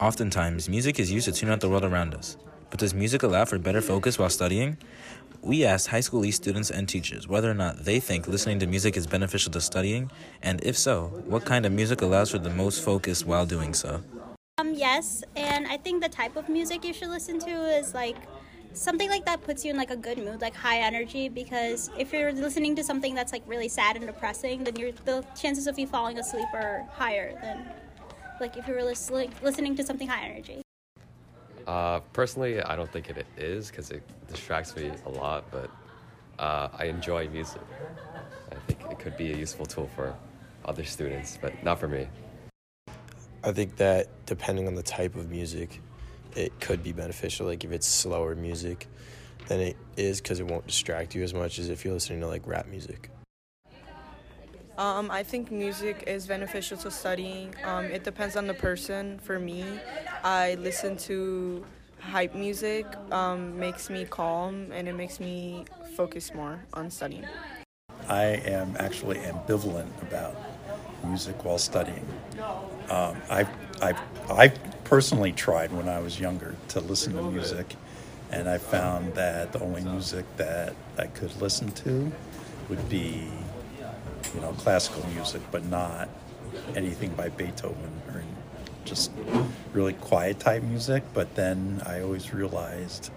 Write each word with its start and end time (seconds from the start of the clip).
Oftentimes, 0.00 0.68
music 0.68 1.00
is 1.00 1.10
used 1.10 1.24
to 1.24 1.32
tune 1.32 1.50
out 1.50 1.58
the 1.58 1.68
world 1.68 1.84
around 1.84 2.14
us. 2.14 2.36
But 2.70 2.78
does 2.78 2.94
music 2.94 3.24
allow 3.24 3.44
for 3.44 3.58
better 3.58 3.80
focus 3.80 4.16
while 4.16 4.30
studying? 4.30 4.78
We 5.42 5.64
asked 5.64 5.88
high 5.88 6.00
school 6.00 6.24
East 6.24 6.40
students 6.40 6.70
and 6.70 6.88
teachers 6.88 7.26
whether 7.26 7.50
or 7.50 7.54
not 7.54 7.84
they 7.84 7.98
think 7.98 8.28
listening 8.28 8.60
to 8.60 8.68
music 8.68 8.96
is 8.96 9.08
beneficial 9.08 9.50
to 9.52 9.60
studying, 9.60 10.12
and 10.40 10.62
if 10.62 10.78
so, 10.78 11.08
what 11.26 11.44
kind 11.44 11.66
of 11.66 11.72
music 11.72 12.00
allows 12.00 12.30
for 12.30 12.38
the 12.38 12.50
most 12.50 12.84
focus 12.84 13.24
while 13.24 13.44
doing 13.44 13.74
so. 13.74 14.00
Um, 14.58 14.72
yes, 14.72 15.24
and 15.34 15.66
I 15.66 15.76
think 15.76 16.00
the 16.00 16.08
type 16.08 16.36
of 16.36 16.48
music 16.48 16.84
you 16.84 16.92
should 16.92 17.08
listen 17.08 17.40
to 17.40 17.50
is 17.50 17.92
like 17.92 18.18
something 18.74 19.10
like 19.10 19.24
that 19.24 19.42
puts 19.42 19.64
you 19.64 19.72
in 19.72 19.76
like 19.76 19.90
a 19.90 19.96
good 19.96 20.18
mood, 20.18 20.40
like 20.40 20.54
high 20.54 20.78
energy. 20.78 21.28
Because 21.28 21.90
if 21.98 22.12
you're 22.12 22.32
listening 22.32 22.76
to 22.76 22.84
something 22.84 23.16
that's 23.16 23.32
like 23.32 23.42
really 23.46 23.68
sad 23.68 23.96
and 23.96 24.06
depressing, 24.06 24.62
then 24.62 24.76
you're, 24.76 24.92
the 25.04 25.24
chances 25.40 25.66
of 25.66 25.76
you 25.76 25.88
falling 25.88 26.18
asleep 26.20 26.46
are 26.54 26.86
higher 26.92 27.36
than 27.40 27.64
like 28.40 28.56
if 28.56 28.66
you 28.68 28.74
were 28.74 28.84
listening 28.84 29.32
listening 29.42 29.76
to 29.76 29.84
something 29.84 30.08
high 30.08 30.24
energy. 30.24 30.62
Uh, 31.66 32.00
personally, 32.12 32.62
I 32.62 32.76
don't 32.76 32.90
think 32.90 33.10
it 33.10 33.26
is 33.36 33.70
because 33.70 33.90
it 33.90 34.02
distracts 34.26 34.74
me 34.74 34.90
a 35.04 35.10
lot, 35.10 35.44
but 35.50 35.70
uh, 36.38 36.68
I 36.72 36.84
enjoy 36.86 37.28
music. 37.28 37.60
I 38.50 38.54
think 38.66 38.80
it 38.90 38.98
could 38.98 39.16
be 39.16 39.32
a 39.32 39.36
useful 39.36 39.66
tool 39.66 39.90
for 39.94 40.14
other 40.64 40.84
students, 40.84 41.38
but 41.40 41.62
not 41.62 41.78
for 41.78 41.88
me. 41.88 42.08
I 43.44 43.52
think 43.52 43.76
that 43.76 44.08
depending 44.26 44.66
on 44.66 44.74
the 44.74 44.82
type 44.82 45.14
of 45.14 45.30
music, 45.30 45.80
it 46.34 46.58
could 46.60 46.82
be 46.82 46.92
beneficial. 46.92 47.46
Like 47.46 47.64
if 47.64 47.72
it's 47.72 47.86
slower 47.86 48.34
music, 48.34 48.86
then 49.46 49.60
it 49.60 49.76
is 49.96 50.20
because 50.20 50.40
it 50.40 50.46
won't 50.46 50.66
distract 50.66 51.14
you 51.14 51.22
as 51.22 51.34
much 51.34 51.58
as 51.58 51.68
if 51.68 51.84
you're 51.84 51.94
listening 51.94 52.20
to 52.20 52.26
like 52.26 52.46
rap 52.46 52.66
music. 52.66 53.10
Um, 54.78 55.10
I 55.10 55.24
think 55.24 55.50
music 55.50 56.04
is 56.06 56.28
beneficial 56.28 56.76
to 56.78 56.90
studying. 56.92 57.52
Um, 57.64 57.86
it 57.86 58.04
depends 58.04 58.36
on 58.36 58.46
the 58.46 58.54
person. 58.54 59.18
For 59.18 59.40
me, 59.40 59.64
I 60.22 60.54
listen 60.54 60.96
to 60.98 61.64
hype 61.98 62.36
music, 62.36 62.86
um, 63.10 63.58
makes 63.58 63.90
me 63.90 64.04
calm, 64.04 64.70
and 64.70 64.86
it 64.86 64.94
makes 64.94 65.18
me 65.18 65.64
focus 65.96 66.32
more 66.32 66.64
on 66.74 66.92
studying. 66.92 67.26
I 68.08 68.22
am 68.22 68.76
actually 68.78 69.18
ambivalent 69.18 69.90
about 70.00 70.36
music 71.04 71.44
while 71.44 71.58
studying. 71.58 72.06
Um, 72.88 73.16
I, 73.28 73.48
I, 73.82 73.94
I 74.30 74.48
personally 74.84 75.32
tried 75.32 75.72
when 75.72 75.88
I 75.88 75.98
was 75.98 76.20
younger 76.20 76.54
to 76.68 76.80
listen 76.80 77.14
to 77.14 77.22
music, 77.22 77.74
and 78.30 78.48
I 78.48 78.58
found 78.58 79.14
that 79.14 79.52
the 79.52 79.60
only 79.60 79.82
music 79.82 80.24
that 80.36 80.76
I 80.96 81.06
could 81.06 81.34
listen 81.42 81.72
to 81.72 82.12
would 82.68 82.88
be, 82.88 83.28
you 84.38 84.44
know, 84.44 84.52
classical 84.52 85.04
music, 85.08 85.42
but 85.50 85.64
not 85.64 86.08
anything 86.76 87.10
by 87.14 87.28
Beethoven 87.28 88.00
or 88.14 88.22
just 88.84 89.10
really 89.72 89.94
quiet 89.94 90.38
type 90.38 90.62
music. 90.62 91.02
But 91.12 91.34
then 91.34 91.82
I 91.84 92.02
always 92.02 92.32
realized 92.32 93.10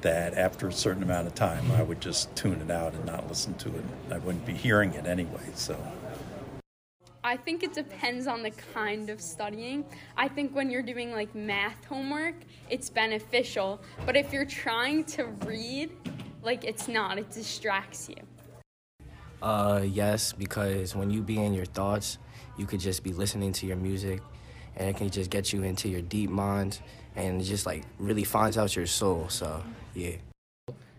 that 0.00 0.34
after 0.34 0.66
a 0.66 0.72
certain 0.72 1.04
amount 1.04 1.28
of 1.28 1.36
time, 1.36 1.70
I 1.72 1.82
would 1.82 2.00
just 2.00 2.34
tune 2.34 2.60
it 2.60 2.72
out 2.72 2.92
and 2.94 3.04
not 3.04 3.28
listen 3.28 3.54
to 3.54 3.68
it. 3.68 3.84
I 4.10 4.18
wouldn't 4.18 4.44
be 4.46 4.52
hearing 4.52 4.94
it 4.94 5.06
anyway. 5.06 5.46
So. 5.54 5.80
I 7.22 7.36
think 7.36 7.62
it 7.62 7.72
depends 7.72 8.26
on 8.26 8.42
the 8.42 8.50
kind 8.50 9.10
of 9.10 9.20
studying. 9.20 9.84
I 10.16 10.26
think 10.26 10.56
when 10.56 10.70
you're 10.70 10.82
doing 10.82 11.12
like 11.12 11.32
math 11.36 11.84
homework, 11.84 12.34
it's 12.68 12.90
beneficial. 12.90 13.80
But 14.04 14.16
if 14.16 14.32
you're 14.32 14.44
trying 14.44 15.04
to 15.04 15.26
read, 15.46 15.92
like 16.42 16.64
it's 16.64 16.88
not, 16.88 17.16
it 17.16 17.30
distracts 17.30 18.08
you. 18.08 18.16
Uh, 19.40 19.82
yes, 19.84 20.32
because 20.32 20.96
when 20.96 21.10
you 21.10 21.22
be 21.22 21.42
in 21.42 21.54
your 21.54 21.64
thoughts, 21.64 22.18
you 22.56 22.66
could 22.66 22.80
just 22.80 23.04
be 23.04 23.12
listening 23.12 23.52
to 23.52 23.66
your 23.66 23.76
music 23.76 24.20
and 24.76 24.88
it 24.88 24.96
can 24.96 25.10
just 25.10 25.30
get 25.30 25.52
you 25.52 25.62
into 25.62 25.88
your 25.88 26.02
deep 26.02 26.30
mind 26.30 26.80
and 27.14 27.40
it 27.40 27.44
just 27.44 27.66
like 27.66 27.84
really 27.98 28.24
finds 28.24 28.58
out 28.58 28.74
your 28.74 28.86
soul. 28.86 29.26
So, 29.28 29.62
yeah. 29.94 30.16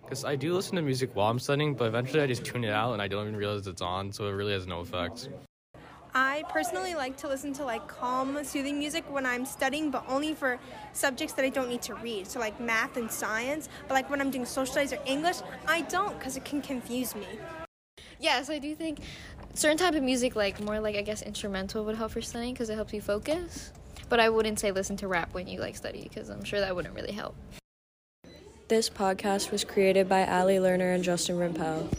Because 0.01 0.25
I 0.25 0.35
do 0.35 0.53
listen 0.53 0.75
to 0.77 0.81
music 0.81 1.11
while 1.13 1.29
I'm 1.29 1.39
studying, 1.39 1.75
but 1.75 1.85
eventually 1.85 2.21
I 2.21 2.27
just 2.27 2.43
tune 2.43 2.63
it 2.63 2.71
out 2.71 2.93
and 2.93 3.01
I 3.01 3.07
don't 3.07 3.23
even 3.27 3.35
realize 3.35 3.67
it's 3.67 3.81
on, 3.81 4.11
so 4.11 4.27
it 4.27 4.31
really 4.31 4.53
has 4.53 4.65
no 4.65 4.79
effect. 4.79 5.29
I 6.15 6.43
personally 6.49 6.95
like 6.95 7.15
to 7.17 7.27
listen 7.27 7.53
to 7.53 7.63
like 7.63 7.87
calm, 7.87 8.43
soothing 8.43 8.79
music 8.79 9.03
when 9.11 9.25
I'm 9.25 9.45
studying, 9.45 9.91
but 9.91 10.03
only 10.07 10.33
for 10.33 10.57
subjects 10.93 11.35
that 11.35 11.45
I 11.45 11.49
don't 11.49 11.69
need 11.69 11.83
to 11.83 11.93
read. 11.95 12.25
So 12.25 12.39
like 12.39 12.59
math 12.59 12.97
and 12.97 13.11
science. 13.11 13.69
But 13.87 13.93
like 13.93 14.09
when 14.09 14.19
I'm 14.19 14.31
doing 14.31 14.45
social 14.45 14.71
studies 14.71 14.93
or 14.93 14.99
English, 15.05 15.37
I 15.67 15.81
don't 15.81 16.17
because 16.17 16.37
it 16.37 16.45
can 16.45 16.61
confuse 16.61 17.13
me. 17.13 17.27
Yes, 18.19 18.49
I 18.49 18.59
do 18.59 18.75
think 18.75 18.99
certain 19.53 19.77
type 19.77 19.95
of 19.95 20.03
music, 20.03 20.35
like 20.35 20.59
more 20.59 20.79
like 20.79 20.95
I 20.95 21.01
guess 21.01 21.21
instrumental, 21.21 21.85
would 21.85 21.95
help 21.95 22.11
for 22.11 22.21
studying 22.21 22.53
because 22.53 22.69
it 22.69 22.75
helps 22.75 22.93
you 22.93 23.01
focus. 23.01 23.71
But 24.09 24.19
I 24.19 24.29
wouldn't 24.29 24.59
say 24.59 24.71
listen 24.71 24.97
to 24.97 25.07
rap 25.07 25.33
when 25.33 25.47
you 25.47 25.59
like 25.59 25.75
study 25.75 26.03
because 26.03 26.29
I'm 26.29 26.43
sure 26.43 26.59
that 26.59 26.75
wouldn't 26.75 26.95
really 26.95 27.13
help. 27.13 27.35
This 28.67 28.89
podcast 28.89 29.51
was 29.51 29.63
created 29.63 30.07
by 30.09 30.27
Ali 30.27 30.57
Lerner 30.57 30.93
and 30.93 31.03
Justin 31.03 31.37
Rimpel. 31.37 31.91